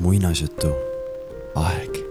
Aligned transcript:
muinasjutu 0.00 0.72
aeg 1.54 2.04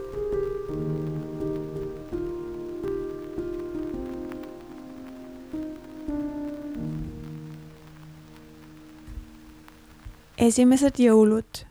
esimesed 10.48 11.00
jõulud. 11.00 11.66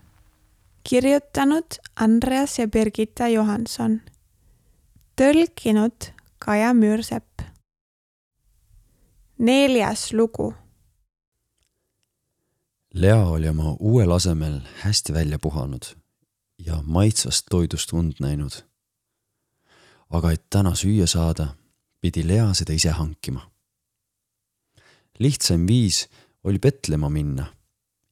kirjutanud 0.88 1.76
Andreas 1.96 2.58
ja 2.58 2.66
Birgitta 2.68 3.28
Johanson. 3.28 4.00
tõlkinud 5.16 6.12
Kaja 6.38 6.72
Müürsepp. 6.72 7.42
neljas 9.38 10.12
lugu. 10.12 10.54
Lea 12.94 13.16
oli 13.16 13.48
oma 13.48 13.76
uuel 13.80 14.10
asemel 14.10 14.60
hästi 14.82 15.12
välja 15.12 15.38
puhanud 15.38 15.82
ja 16.58 16.82
maitsvast 16.82 17.46
toidust 17.50 17.92
und 17.92 18.12
näinud. 18.20 18.52
aga 20.10 20.32
et 20.32 20.44
täna 20.50 20.74
süüa 20.76 21.06
saada, 21.06 21.54
pidi 22.00 22.28
Lea 22.28 22.54
seda 22.54 22.72
ise 22.72 22.90
hankima. 22.90 23.50
lihtsaim 25.18 25.66
viis 25.66 26.08
oli 26.44 26.58
petlema 26.58 27.08
minna 27.08 27.46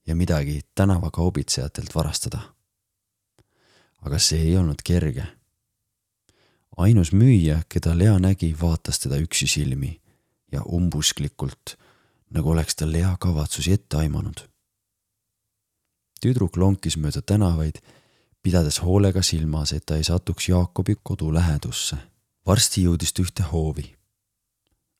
ja 0.06 0.14
midagi 0.14 0.60
tänavakaubitsejatelt 0.74 1.94
varastada. 1.94 2.40
aga 4.02 4.18
see 4.18 4.40
ei 4.40 4.56
olnud 4.56 4.80
kerge. 4.84 5.26
ainus 6.76 7.12
müüja, 7.12 7.62
keda 7.68 7.98
Lea 7.98 8.18
nägi, 8.18 8.56
vaatas 8.60 8.98
teda 8.98 9.16
üksi 9.16 9.46
silmi 9.46 10.00
ja 10.52 10.62
umbusklikult, 10.62 11.76
nagu 12.30 12.50
oleks 12.50 12.76
ta 12.76 12.92
Lea 12.92 13.16
kavatsusi 13.20 13.72
ette 13.72 13.96
aimanud. 13.96 14.49
Tüdruk 16.20 16.56
lonkis 16.56 16.96
mööda 16.96 17.22
tänavaid, 17.22 17.80
pidades 18.42 18.80
hoolega 18.82 19.22
silmas, 19.22 19.72
et 19.72 19.86
ta 19.86 19.96
ei 19.96 20.04
satuks 20.04 20.48
Jaakobi 20.48 20.96
kodu 21.02 21.32
lähedusse. 21.34 21.96
varsti 22.46 22.84
jõudis 22.84 23.12
ta 23.12 23.22
ühte 23.22 23.42
hoovi. 23.42 23.96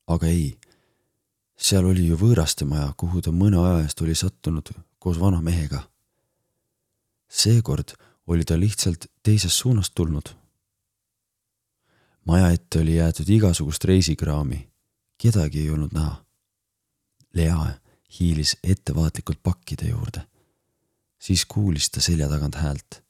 aga 0.07 0.27
ei, 0.27 0.59
seal 1.57 1.85
oli 1.85 2.07
ju 2.07 2.17
võõrastemaja, 2.17 2.93
kuhu 2.97 3.21
ta 3.23 3.31
mõne 3.31 3.57
aja 3.57 3.83
eest 3.85 4.01
oli 4.01 4.15
sattunud 4.15 4.71
koos 4.99 5.21
vana 5.21 5.41
mehega. 5.41 5.89
seekord 7.29 7.93
oli 8.27 8.45
ta 8.45 8.59
lihtsalt 8.61 9.07
teisest 9.23 9.57
suunast 9.57 9.95
tulnud. 9.95 10.29
maja 12.25 12.51
ette 12.51 12.81
oli 12.81 12.97
jäetud 12.97 13.29
igasugust 13.29 13.85
reisikraami, 13.85 14.69
kedagi 15.19 15.61
ei 15.61 15.71
olnud 15.71 15.93
näha. 15.93 16.25
Lea 17.35 17.67
hiilis 18.21 18.57
ettevaatlikult 18.63 19.39
pakkide 19.43 19.89
juurde. 19.89 20.30
Siis 21.31 21.45
kuulis 21.47 21.87
ta 21.91 22.01
selja 22.03 22.27
tagant 22.29 22.59
häält. 22.59 23.03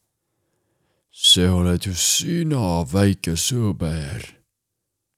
see 1.11 1.49
oled 1.49 1.87
ju 1.87 1.95
sina, 1.95 2.85
väike 2.93 3.33
sõber. 3.33 4.27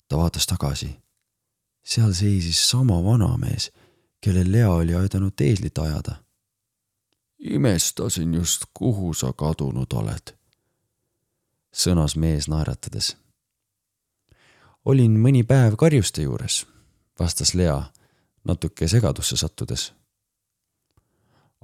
ta 0.08 0.16
vaatas 0.16 0.46
tagasi. 0.46 0.94
seal 1.82 2.12
seisis 2.14 2.70
sama 2.70 3.02
vanamees, 3.04 3.72
kellel 4.20 4.52
Lea 4.52 4.70
oli 4.70 4.94
aidanud 4.94 5.40
eeslit 5.40 5.78
ajada 5.78 6.22
imestasin 7.42 8.34
just, 8.34 8.64
kuhu 8.74 9.14
sa 9.14 9.32
kadunud 9.32 9.92
oled. 9.92 10.34
sõnas 11.74 12.16
mees 12.16 12.48
naeratades. 12.48 13.16
olin 14.84 15.18
mõni 15.18 15.42
päev 15.42 15.74
karjuste 15.76 16.22
juures, 16.22 16.66
vastas 17.18 17.54
Lea 17.54 17.82
natuke 18.44 18.88
segadusse 18.88 19.36
sattudes. 19.36 19.92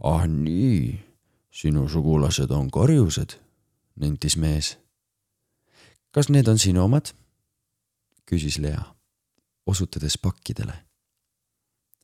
ah 0.03 0.27
nii, 0.27 1.08
sinu 1.59 1.89
sugulased 1.89 2.51
on 2.55 2.71
karjused, 2.71 3.35
nentis 4.01 4.37
mees. 4.37 4.77
kas 6.15 6.29
need 6.29 6.49
on 6.49 6.59
sinu 6.59 6.85
omad? 6.85 7.11
küsis 8.31 8.59
Lea, 8.59 8.83
osutades 9.67 10.19
pakkidele. 10.19 10.85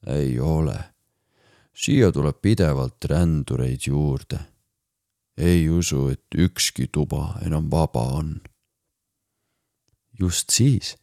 ei 0.06 0.40
ole 0.40 0.94
siia 1.74 2.12
tuleb 2.12 2.36
pidevalt 2.42 3.04
rändureid 3.04 3.86
juurde. 3.86 4.38
ei 5.36 5.68
usu, 5.68 6.08
et 6.08 6.34
ükski 6.38 6.86
tuba 6.86 7.38
enam 7.42 7.70
vaba 7.70 8.02
on. 8.02 8.40
just 10.20 10.50
siis, 10.50 10.96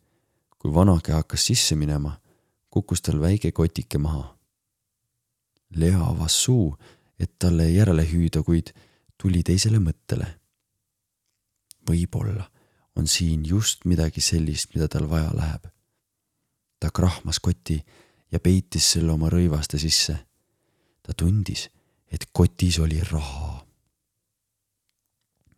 kui 0.60 0.74
vanake 0.74 1.12
hakkas 1.12 1.46
sisse 1.46 1.76
minema, 1.76 2.22
kukkus 2.70 3.02
tal 3.02 3.20
väike 3.20 3.52
kotike 3.52 3.98
maha. 3.98 4.38
Lea 5.76 6.04
avas 6.06 6.44
suu, 6.44 6.78
et 7.22 7.38
talle 7.40 7.70
järele 7.70 8.06
hüüda, 8.08 8.42
kuid 8.44 8.74
tuli 9.22 9.44
teisele 9.44 9.78
mõttele. 9.80 10.28
võib-olla 11.90 12.50
on 12.96 13.08
siin 13.08 13.46
just 13.46 13.86
midagi 13.86 14.22
sellist, 14.22 14.74
mida 14.76 14.88
tal 14.88 15.10
vaja 15.10 15.32
läheb. 15.34 15.70
ta 16.80 16.90
krahmas 16.90 17.40
koti 17.40 17.84
ja 18.32 18.40
peitis 18.40 18.92
selle 18.92 19.12
oma 19.12 19.30
rõivaste 19.30 19.78
sisse 19.78 20.18
ta 21.02 21.14
tundis, 21.18 21.68
et 22.12 22.30
kotis 22.32 22.80
oli 22.80 23.02
raha. 23.04 23.66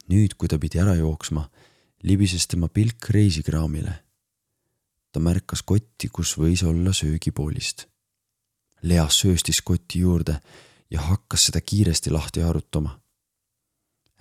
nüüd, 0.09 0.35
kui 0.37 0.49
ta 0.51 0.59
pidi 0.59 0.81
ära 0.81 0.95
jooksma, 0.99 1.45
libises 2.03 2.47
tema 2.47 2.69
pilk 2.69 3.09
reisikraamile. 3.09 3.93
ta 5.11 5.19
märkas 5.19 5.61
kotti, 5.61 6.09
kus 6.09 6.37
võis 6.37 6.63
olla 6.65 6.93
söögipoolist. 6.93 7.87
Lea 8.81 9.05
sööstis 9.09 9.61
koti 9.61 9.99
juurde 9.99 10.39
ja 10.93 11.01
hakkas 11.01 11.45
seda 11.49 11.61
kiiresti 11.61 12.11
lahti 12.11 12.41
harutama. 12.41 12.99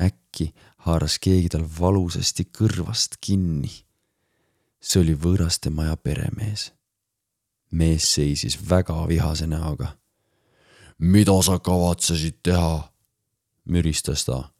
äkki 0.00 0.54
haaras 0.76 1.18
keegi 1.18 1.48
tal 1.48 1.64
valusasti 1.80 2.48
kõrvast 2.58 3.20
kinni. 3.20 3.84
see 4.80 5.00
oli 5.00 5.14
võõraste 5.14 5.70
maja 5.70 5.96
peremees. 5.96 6.72
mees 7.70 8.14
seisis 8.14 8.58
väga 8.70 9.08
vihase 9.08 9.46
näoga 9.46 10.02
mida 11.02 11.42
sa 11.42 11.58
kavatsesid 11.58 12.34
teha? 12.42 12.92
müristas 13.64 14.24
ta. 14.24 14.50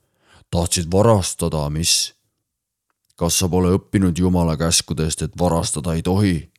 tahtsid 0.51 0.91
varastada, 0.93 1.71
mis? 1.71 2.15
kas 3.17 3.39
sa 3.39 3.49
pole 3.49 3.71
õppinud 3.77 4.19
Jumala 4.19 4.57
käskudest, 4.57 5.23
et 5.23 5.39
varastada 5.39 5.95
ei 5.95 6.03
tohi? 6.03 6.53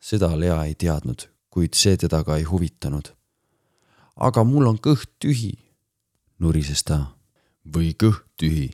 seda 0.00 0.38
Lea 0.40 0.64
ei 0.64 0.74
teadnud, 0.74 1.26
kuid 1.50 1.74
see 1.74 1.96
teda 1.96 2.22
ka 2.24 2.36
ei 2.36 2.46
huvitanud. 2.46 3.17
Aga 4.18 4.44
mul 4.44 4.66
on 4.66 4.78
kõht 4.82 5.10
tühi, 5.22 5.54
nurises 6.38 6.82
ta. 6.84 7.14
või 7.74 7.94
kõht 7.94 8.24
tühi? 8.36 8.70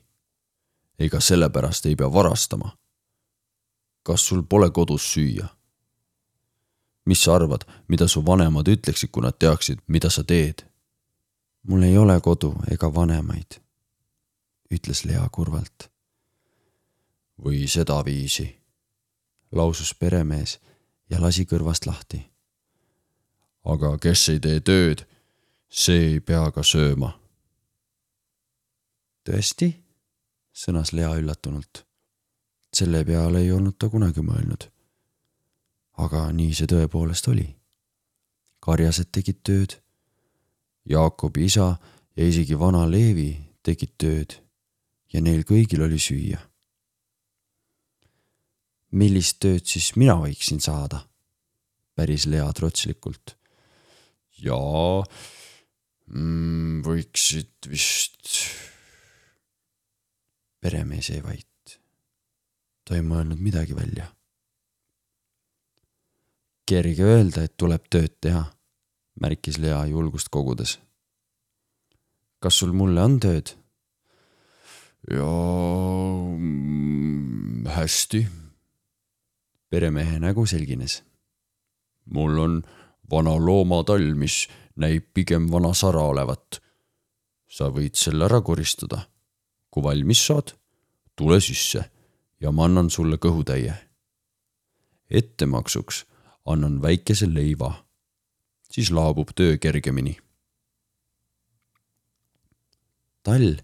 ega 0.99 1.21
sellepärast 1.21 1.87
ei 1.87 1.97
pea 1.97 2.13
varastama. 2.13 2.77
kas 4.03 4.27
sul 4.27 4.43
pole 4.43 4.71
kodus 4.71 5.13
süüa? 5.13 5.49
mis 7.07 7.23
sa 7.23 7.35
arvad, 7.35 7.65
mida 7.89 8.09
su 8.09 8.27
vanemad 8.27 8.69
ütleksid, 8.69 9.11
kui 9.11 9.23
nad 9.23 9.37
teaksid, 9.39 9.79
mida 9.87 10.11
sa 10.11 10.25
teed? 10.25 10.65
mul 11.63 11.83
ei 11.83 11.99
ole 11.99 12.21
kodu 12.21 12.55
ega 12.71 12.95
vanemaid, 12.95 13.61
ütles 14.71 15.05
Lea 15.05 15.29
kurvalt. 15.33 15.91
või 17.45 17.67
sedaviisi, 17.69 18.47
lausus 19.53 19.95
peremees 19.95 20.61
ja 21.11 21.21
lasi 21.21 21.45
kõrvast 21.45 21.87
lahti. 21.87 22.31
aga 23.65 23.99
kes 23.99 24.29
ei 24.29 24.41
tee 24.41 24.61
tööd, 24.61 25.14
see 25.75 26.05
ei 26.13 26.21
pea 26.21 26.51
ka 26.55 26.63
sööma. 26.63 27.11
tõesti? 29.27 29.73
sõnas 30.55 30.93
Lea 30.93 31.11
üllatunult. 31.19 31.85
selle 32.73 33.05
peale 33.05 33.43
ei 33.43 33.53
olnud 33.53 33.79
ta 33.79 33.89
kunagi 33.89 34.23
mõelnud 34.23 34.71
aga 36.03 36.27
nii 36.35 36.55
see 36.55 36.71
tõepoolest 36.71 37.29
oli. 37.31 37.47
karjased 38.65 39.11
tegid 39.13 39.43
tööd, 39.45 39.75
Jaakobi 40.89 41.47
isa 41.49 41.79
ja 42.17 42.27
isegi 42.29 42.57
vana 42.61 42.85
Leevi 42.89 43.31
tegid 43.65 43.95
tööd 44.01 44.35
ja 45.13 45.21
neil 45.21 45.45
kõigil 45.49 45.85
oli 45.85 45.99
süüa. 45.99 46.41
millist 48.93 49.39
tööd 49.41 49.67
siis 49.67 49.95
mina 49.97 50.17
võiksin 50.19 50.61
saada? 50.61 51.07
päris 51.95 52.27
Lea 52.27 52.51
trotslikult. 52.53 53.37
jaa 54.43 55.05
mm,, 56.11 56.83
võiksid 56.87 57.71
vist. 57.71 58.29
peremees 60.61 61.11
jäi 61.11 61.23
vait. 61.23 61.79
ta 62.85 62.97
ei 62.97 63.03
mõelnud 63.07 63.41
midagi 63.41 63.77
välja 63.77 64.11
kerge 66.69 67.05
öelda, 67.05 67.45
et 67.45 67.57
tuleb 67.61 67.85
tööd 67.93 68.15
teha, 68.25 68.45
märkis 69.21 69.59
Lea 69.61 69.85
julgust 69.91 70.31
kogudes. 70.33 70.79
kas 72.41 72.59
sul 72.61 72.73
mulle 72.77 73.01
on 73.01 73.19
tööd? 73.21 73.55
jaa 75.11 76.37
mm,, 76.37 77.67
hästi. 77.77 78.27
peremehe 79.69 80.19
nägu 80.21 80.47
selgines. 80.47 81.03
mul 82.05 82.39
on 82.39 82.63
vana 83.11 83.35
loomatall, 83.47 84.15
mis 84.15 84.49
näib 84.77 85.11
pigem 85.15 85.51
vana 85.51 85.75
sara 85.75 86.03
olevat. 86.03 86.61
sa 87.49 87.69
võid 87.71 87.95
selle 87.95 88.25
ära 88.25 88.41
koristada. 88.41 89.09
kui 89.71 89.83
valmis 89.83 90.27
saad, 90.27 90.55
tule 91.17 91.41
sisse 91.41 91.91
ja 92.41 92.51
ma 92.53 92.65
annan 92.65 92.91
sulle 92.91 93.17
kõhutäie. 93.17 93.75
ettemaksuks 95.11 96.05
annan 96.47 96.83
väikese 96.83 97.27
leiva, 97.35 97.85
siis 98.71 98.91
laabub 98.91 99.31
töö 99.35 99.59
kergemini. 99.59 100.19
tall 103.23 103.57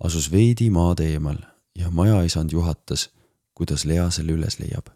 asus 0.00 0.32
veidi 0.32 0.70
maad 0.70 1.00
eemal 1.00 1.38
ja 1.74 1.90
majaisand 1.90 2.52
juhatas, 2.52 3.10
kuidas 3.54 3.84
Lea 3.84 4.10
selle 4.10 4.32
üles 4.32 4.58
leiab. 4.58 4.90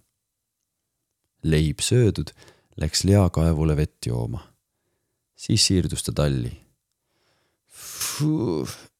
leib 1.42 1.80
söödud, 1.80 2.30
läks 2.80 3.04
Lea 3.04 3.28
kaevule 3.30 3.76
vett 3.76 4.06
jooma. 4.06 4.40
siis 5.36 5.66
siirdus 5.66 6.02
ta 6.02 6.12
talli. 6.12 6.52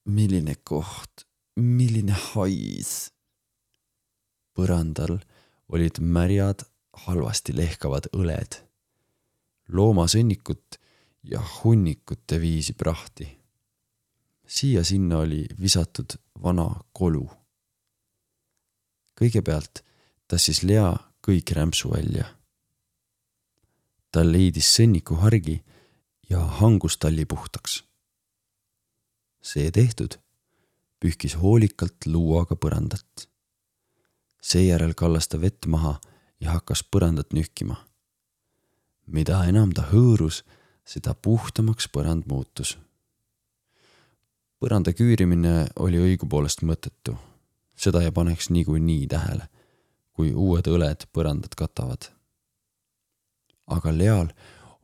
milline 0.05 0.55
koht, 0.65 1.27
milline 1.57 2.13
hais. 2.13 3.13
põrandal 4.55 5.19
olid 5.69 6.01
märjad, 6.01 6.65
halvasti 6.93 7.57
lehkavad 7.57 8.11
õled, 8.13 8.59
loomasõnnikut 9.69 10.81
ja 11.23 11.41
hunnikute 11.63 12.41
viisi 12.41 12.73
prahti 12.73 13.43
siia-sinna 14.53 15.19
oli 15.19 15.47
visatud 15.61 16.19
vana 16.43 16.69
kolu. 16.93 17.31
kõigepealt 19.21 19.83
tassis 20.29 20.63
Lea 20.67 20.91
kõik 21.23 21.53
rämpsu 21.55 21.93
välja. 21.93 22.25
Ta 24.13 24.25
leidis 24.25 24.69
sõnniku 24.77 25.17
hargi 25.23 25.63
ja 26.31 26.41
hangus 26.61 26.99
talli 26.99 27.25
puhtaks. 27.25 27.85
see 29.43 29.71
tehtud, 29.71 30.19
pühkis 31.01 31.35
hoolikalt 31.37 32.07
luuaga 32.07 32.57
põrandat. 32.57 33.29
seejärel 34.43 34.95
kallas 34.95 35.29
ta 35.29 35.41
vett 35.41 35.67
maha 35.67 36.01
ja 36.41 36.51
hakkas 36.51 36.85
põrandat 36.85 37.33
nühkima. 37.33 37.77
mida 39.07 39.45
enam 39.45 39.73
ta 39.73 39.83
hõõrus, 39.93 40.45
seda 40.85 41.15
puhtamaks 41.15 41.89
põrand 41.89 42.27
muutus 42.27 42.79
põranda 44.63 44.93
küürimine 44.95 45.67
oli 45.83 45.99
õigupoolest 45.99 46.63
mõttetu. 46.63 47.17
seda 47.75 48.03
ei 48.05 48.13
paneks 48.15 48.51
niikuinii 48.55 49.09
tähele, 49.11 49.49
kui 50.15 50.31
uued 50.31 50.69
õled 50.71 51.09
põrandat 51.11 51.57
katavad. 51.59 52.07
Aga 53.67 53.93
Leal 53.99 54.33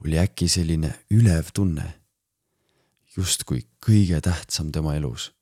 oli 0.05 0.19
äkki 0.19 0.49
selline 0.49 0.93
ülev 1.11 1.51
tunne, 1.55 1.87
justkui 3.17 3.65
kõige 3.87 4.21
tähtsam 4.21 4.73
tema 4.73 4.95
elus 4.95 5.33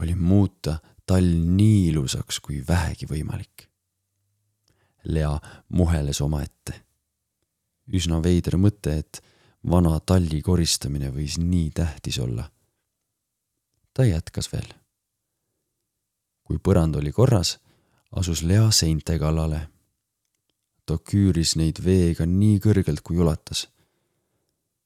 oli 0.00 0.14
muuta 0.14 0.78
tall 1.06 1.28
nii 1.56 1.86
ilusaks 1.88 2.40
kui 2.40 2.58
vähegi 2.68 3.06
võimalik. 3.08 3.68
Lea 5.04 5.38
muheles 5.68 6.20
omaette. 6.20 6.82
üsna 7.92 8.18
veider 8.22 8.56
mõte, 8.58 8.98
et 8.98 9.22
vana 9.70 10.00
talli 10.00 10.42
koristamine 10.42 11.08
võis 11.14 11.38
nii 11.38 11.70
tähtis 11.70 12.18
olla 12.18 12.50
ta 13.96 14.04
jätkas 14.04 14.50
veel. 14.52 14.68
kui 16.46 16.58
põrand 16.62 16.94
oli 17.00 17.10
korras, 17.12 17.56
asus 18.12 18.42
Lea 18.42 18.68
seinte 18.70 19.16
kallale. 19.18 19.68
Ta 20.86 20.98
küüris 20.98 21.56
neid 21.58 21.80
veega 21.84 22.26
nii 22.26 22.60
kõrgelt, 22.62 23.02
kui 23.02 23.18
ulatas. 23.18 23.68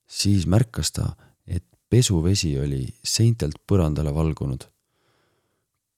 siis 0.07 0.47
märkas 0.47 0.91
ta, 0.93 1.17
et 1.47 1.65
pesuvesi 1.89 2.59
oli 2.59 2.87
seintelt 3.03 3.59
põrandale 3.67 4.15
valgunud. 4.15 4.65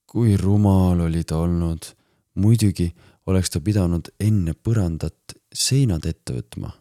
kui 0.06 0.36
rumal 0.36 1.00
oli 1.00 1.24
ta 1.24 1.38
olnud, 1.38 1.94
muidugi 2.34 2.92
oleks 3.26 3.50
ta 3.50 3.60
pidanud 3.60 4.08
enne 4.20 4.54
põrandat 4.54 5.38
seinad 5.52 6.06
ette 6.06 6.32
võtma. 6.34 6.72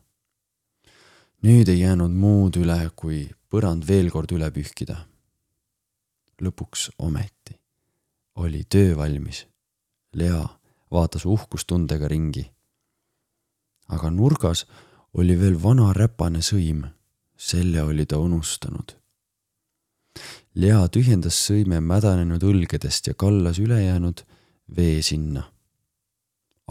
nüüd 1.44 1.70
ei 1.70 1.80
jäänud 1.80 2.12
muud 2.12 2.58
üle, 2.58 2.90
kui 2.96 3.30
põrand 3.50 3.88
veel 3.88 4.12
kord 4.12 4.32
üle 4.32 4.52
pühkida 4.52 5.06
lõpuks 6.42 6.90
ometi 6.98 7.58
oli 8.42 8.64
töö 8.70 8.96
valmis. 8.98 9.46
Lea 10.16 10.42
vaatas 10.92 11.26
uhkustundega 11.26 12.08
ringi. 12.08 12.52
Aga 13.92 14.10
nurgas 14.14 14.66
oli 15.20 15.36
veel 15.40 15.58
vana 15.60 15.92
räpane 15.94 16.42
sõim, 16.46 16.86
selle 17.36 17.84
oli 17.84 18.06
ta 18.08 18.20
unustanud. 18.22 18.96
Lea 20.56 20.82
tühjendas 20.92 21.38
sõime 21.48 21.80
mädanenud 21.84 22.44
õlgedest 22.44 23.08
ja 23.12 23.16
kallas 23.16 23.60
ülejäänud 23.60 24.26
vee 24.76 25.02
sinna. 25.02 25.48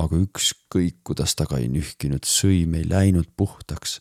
aga 0.00 0.16
ükskõik, 0.16 1.02
kuidas 1.04 1.34
ta 1.36 1.44
ka 1.44 1.58
ei 1.60 1.68
nühkinud, 1.68 2.24
sõim 2.24 2.74
ei 2.74 2.88
läinud 2.88 3.28
puhtaks. 3.36 4.00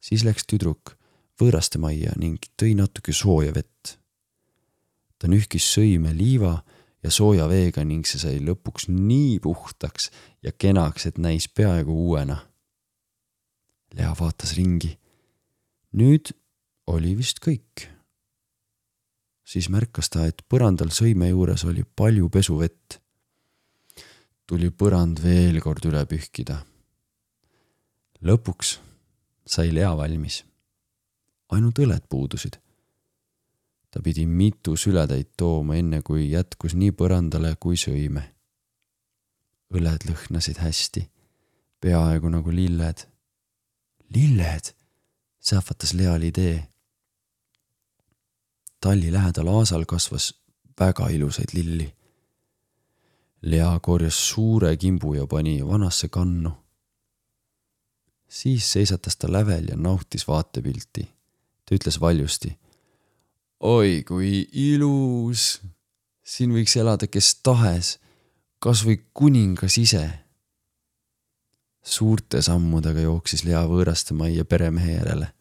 siis 0.00 0.24
läks 0.24 0.44
tüdruk 0.44 0.96
võõraste 1.40 1.78
majja 1.78 2.12
ning 2.16 2.38
tõi 2.60 2.74
natuke 2.76 3.12
sooja 3.12 3.52
vett 3.54 3.98
ta 5.24 5.30
nühkis 5.32 5.64
sõime 5.64 6.12
liiva 6.12 6.58
ja 7.04 7.10
sooja 7.12 7.46
veega 7.48 7.84
ning 7.84 8.06
see 8.08 8.20
sai 8.22 8.38
lõpuks 8.40 8.88
nii 8.88 9.36
puhtaks 9.44 10.08
ja 10.42 10.52
kenaks, 10.56 11.06
et 11.06 11.20
näis 11.20 11.46
peaaegu 11.52 11.92
uuena. 11.92 12.38
Lea 13.94 14.12
vaatas 14.20 14.56
ringi. 14.56 14.96
nüüd 15.92 16.32
oli 16.86 17.14
vist 17.16 17.44
kõik. 17.44 17.90
siis 19.44 19.68
märkas 19.68 20.08
ta, 20.10 20.24
et 20.26 20.42
põrandal 20.48 20.90
sõime 20.90 21.28
juures 21.28 21.64
oli 21.64 21.84
palju 21.84 22.28
pesuvett. 22.28 22.98
tuli 24.46 24.70
põrand 24.70 25.20
veel 25.22 25.60
kord 25.60 25.84
üle 25.84 26.06
pühkida. 26.06 26.64
lõpuks 28.22 28.78
sai 29.46 29.74
Lea 29.74 29.96
valmis. 29.96 30.44
ainult 31.52 31.78
õled 31.78 32.08
puudusid 32.08 32.63
ta 33.94 34.02
pidi 34.02 34.26
mitu 34.26 34.76
sületäit 34.76 35.36
tooma, 35.36 35.76
enne 35.78 36.00
kui 36.02 36.24
jätkus 36.30 36.72
nii 36.74 36.90
põrandale 36.98 37.52
kui 37.62 37.76
sõime. 37.78 38.24
õled 39.74 40.06
lõhnasid 40.08 40.58
hästi, 40.58 41.02
peaaegu 41.80 42.28
nagu 42.28 42.50
lilled. 42.50 43.04
lilled, 44.14 44.72
sähvatas 45.40 45.92
Leal 45.94 46.22
idee. 46.22 46.66
talli 48.80 49.12
lähedal 49.12 49.48
aasal 49.48 49.86
kasvas 49.86 50.34
väga 50.80 51.08
ilusaid 51.08 51.54
lilli. 51.54 51.94
Lea 53.42 53.78
korjas 53.78 54.18
suure 54.28 54.76
kimbu 54.76 55.14
ja 55.14 55.26
pani 55.26 55.62
vanasse 55.66 56.08
kannu. 56.08 56.50
siis 58.28 58.72
seisatas 58.72 59.16
ta 59.16 59.32
lävel 59.32 59.68
ja 59.68 59.76
nautis 59.76 60.28
vaatepilti. 60.28 61.08
ta 61.64 61.74
ütles 61.74 62.00
valjusti 62.00 62.63
oi 63.60 64.02
kui 64.06 64.48
ilus. 64.52 65.62
siin 66.24 66.52
võiks 66.56 66.76
elada 66.80 67.06
kes 67.06 67.34
tahes, 67.42 67.98
kasvõi 68.58 68.98
kuningas 69.14 69.78
ise. 69.78 70.08
suurte 71.82 72.42
sammudega 72.42 73.00
jooksis 73.04 73.44
Lea 73.44 73.60
võõraste 73.68 74.14
majja 74.14 74.44
peremehe 74.44 74.92
järele. 74.92 75.32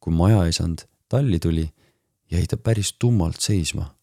kui 0.00 0.12
majaisand 0.12 0.86
talli 1.08 1.38
tuli, 1.38 1.72
jäi 2.30 2.46
ta 2.46 2.56
päris 2.56 2.92
tummalt 2.98 3.40
seisma. 3.40 3.94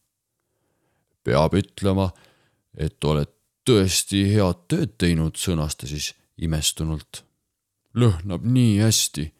peab 1.24 1.54
ütlema, 1.54 2.10
et 2.76 3.04
oled 3.04 3.30
tõesti 3.64 4.26
head 4.34 4.66
tööd 4.68 4.98
teinud, 4.98 5.36
sõnas 5.36 5.76
ta 5.76 5.86
siis 5.86 6.14
imestunult. 6.36 7.24
lõhnab 7.94 8.44
nii 8.44 8.78
hästi. 8.80 9.32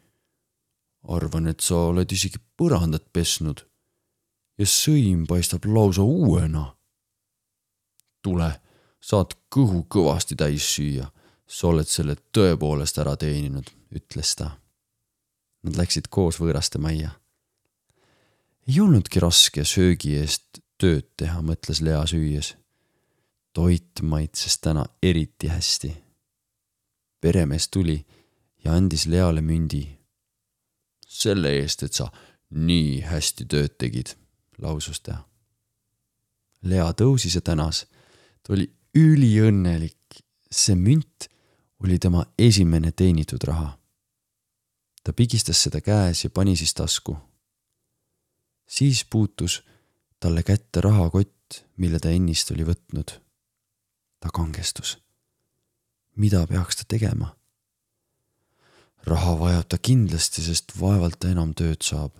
Arvan, 1.08 1.46
et 1.46 1.60
sa 1.60 1.88
oled 1.90 2.12
isegi 2.12 2.40
põrandat 2.56 3.06
pesnud 3.12 3.64
ja 4.58 4.66
sõim 4.66 5.26
paistab 5.26 5.66
lausa 5.66 6.02
uuena. 6.02 6.74
tule, 8.22 8.48
saad 9.00 9.34
kõhu 9.52 9.84
kõvasti 9.84 10.36
täis 10.36 10.64
süüa, 10.76 11.10
sa 11.46 11.68
oled 11.68 11.88
selle 11.88 12.16
tõepoolest 12.32 12.98
ära 13.02 13.16
teeninud, 13.20 13.68
ütles 13.92 14.32
ta. 14.38 14.54
Nad 15.64 15.76
läksid 15.76 16.08
koos 16.08 16.40
võõraste 16.40 16.78
majja. 16.78 17.10
ei 18.68 18.80
olnudki 18.80 19.20
raske 19.20 19.64
söögi 19.64 20.16
eest 20.16 20.60
tööd 20.78 21.10
teha, 21.16 21.42
mõtles 21.42 21.80
Lea 21.80 22.06
süües. 22.06 22.56
toit 23.52 24.00
maitses 24.02 24.58
täna 24.58 24.84
eriti 25.02 25.48
hästi. 25.48 25.96
peremees 27.20 27.68
tuli 27.68 28.04
ja 28.64 28.72
andis 28.72 29.06
Leale 29.06 29.40
mündi. 29.40 29.98
Selle 31.14 31.52
eest, 31.60 31.82
et 31.86 31.94
sa 31.94 32.08
nii 32.50 33.00
hästi 33.06 33.46
tööd 33.50 33.76
tegid 33.78 34.14
lausus 34.62 35.00
ta. 35.02 35.22
Lea 36.64 36.86
tõusis 36.96 37.36
ja 37.36 37.40
tänas. 37.40 37.86
ta 38.42 38.52
oli 38.52 38.70
üliõnnelik. 38.94 40.22
see 40.50 40.74
münt 40.74 41.28
oli 41.82 41.98
tema 41.98 42.24
esimene 42.38 42.92
teenitud 42.92 43.44
raha. 43.44 43.78
ta 45.04 45.12
pigistas 45.12 45.62
seda 45.62 45.80
käes 45.80 46.24
ja 46.24 46.30
pani 46.30 46.56
siis 46.56 46.74
tasku. 46.74 47.16
siis 48.66 49.04
puutus 49.04 49.62
talle 50.20 50.42
kätte 50.42 50.80
rahakott, 50.80 51.64
mille 51.76 51.98
ta 52.00 52.10
ennist 52.10 52.50
oli 52.50 52.64
võtnud. 52.64 53.20
ta 54.20 54.28
kangestus. 54.28 54.98
mida 56.16 56.46
peaks 56.46 56.76
ta 56.76 56.84
tegema? 56.88 57.36
Raha 59.06 59.34
vajab 59.38 59.68
ta 59.68 59.78
kindlasti, 59.78 60.42
sest 60.44 60.74
vaevalt 60.80 61.18
ta 61.20 61.30
enam 61.32 61.52
tööd 61.56 61.82
saab. 61.84 62.14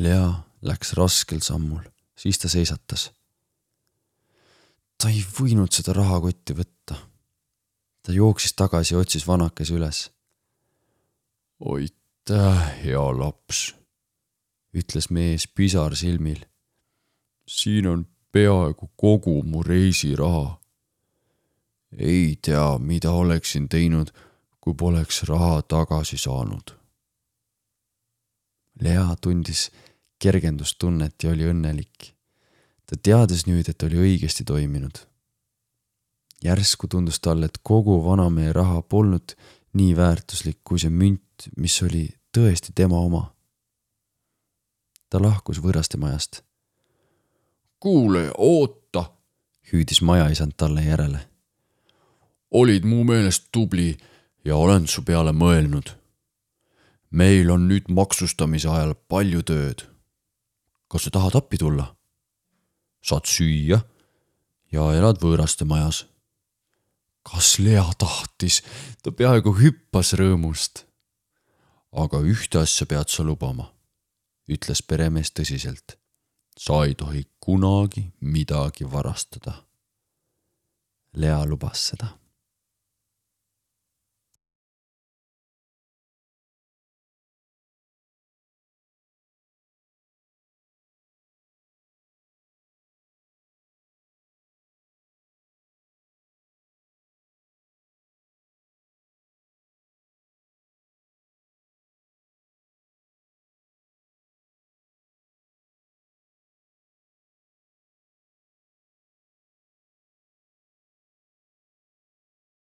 Lea 0.00 0.28
läks 0.64 0.94
raskel 0.96 1.40
sammul, 1.44 1.82
siis 2.16 2.38
ta 2.38 2.48
seisatas. 2.48 3.10
ta 5.00 5.08
ei 5.08 5.22
võinud 5.24 5.72
seda 5.72 5.94
rahakotti 5.96 6.56
võtta. 6.56 6.96
ta 8.02 8.12
jooksis 8.12 8.52
tagasi 8.52 8.94
ja 8.94 9.00
otsis 9.00 9.26
vanakese 9.26 9.74
üles. 9.74 10.10
aitäh, 11.60 12.84
hea 12.84 13.06
laps, 13.18 13.74
ütles 14.74 15.10
mees 15.10 15.46
pisar 15.46 15.96
silmil. 15.96 16.44
siin 17.46 17.86
on 17.86 18.06
peaaegu 18.32 18.90
kogu 18.96 19.42
mu 19.42 19.62
reisiraha. 19.62 20.60
ei 21.98 22.38
tea, 22.42 22.78
mida 22.78 23.10
oleksin 23.10 23.68
teinud, 23.68 24.12
kui 24.60 24.74
poleks 24.74 25.22
raha 25.28 25.62
tagasi 25.62 26.18
saanud. 26.18 26.76
Lea 28.80 29.16
tundis 29.20 29.70
kergendustunnet 30.18 31.22
ja 31.22 31.30
oli 31.30 31.48
õnnelik. 31.48 32.12
ta 32.86 32.96
teadis 32.96 33.46
nüüd, 33.46 33.68
et 33.68 33.82
oli 33.82 33.96
õigesti 33.96 34.44
toiminud. 34.44 35.06
järsku 36.44 36.88
tundus 36.88 37.20
talle, 37.20 37.46
et 37.46 37.58
kogu 37.62 38.04
vanamehe 38.04 38.52
raha 38.52 38.82
polnud 38.82 39.36
nii 39.72 39.96
väärtuslik 39.96 40.58
kui 40.64 40.78
see 40.78 40.90
münt, 40.90 41.50
mis 41.56 41.82
oli 41.82 42.08
tõesti 42.36 42.72
tema 42.74 42.98
oma. 42.98 43.34
ta 45.10 45.22
lahkus 45.22 45.58
võõraste 45.58 45.96
majast. 45.96 46.42
kuule, 47.80 48.30
oota, 48.38 49.10
hüüdis 49.72 50.02
majaisand 50.02 50.52
talle 50.56 50.84
järele. 50.84 51.28
olid 52.50 52.84
mu 52.84 53.04
meelest 53.04 53.48
tubli 53.52 53.96
ja 54.44 54.56
olen 54.56 54.86
su 54.88 55.02
peale 55.02 55.32
mõelnud. 55.32 55.96
meil 57.10 57.50
on 57.50 57.66
nüüd 57.68 57.88
maksustamise 57.90 58.68
ajal 58.68 58.94
palju 59.08 59.42
tööd. 59.42 59.86
kas 60.88 61.02
sa 61.04 61.10
tahad 61.10 61.36
appi 61.36 61.58
tulla? 61.58 61.96
saad 63.02 63.26
süüa 63.26 63.80
ja 64.72 64.92
elad 64.94 65.20
võõraste 65.22 65.64
majas. 65.64 66.06
kas 67.22 67.58
Lea 67.58 67.86
tahtis? 67.98 68.62
ta 69.02 69.12
peaaegu 69.12 69.54
hüppas 69.60 70.12
rõõmust. 70.12 70.84
aga 71.92 72.20
ühte 72.20 72.58
asja 72.58 72.86
pead 72.86 73.08
sa 73.08 73.22
lubama, 73.22 73.72
ütles 74.48 74.82
peremees 74.82 75.30
tõsiselt. 75.30 75.98
sa 76.58 76.84
ei 76.84 76.94
tohi 76.94 77.26
kunagi 77.40 78.12
midagi 78.20 78.84
varastada. 78.84 79.64
Lea 81.12 81.44
lubas 81.44 81.90
seda 81.90 82.19